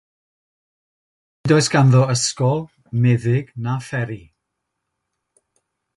[1.43, 2.61] Nid oes ganddo ysgol,
[3.03, 4.21] meddyg na fferi.